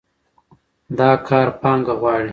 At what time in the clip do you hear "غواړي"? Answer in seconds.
2.01-2.29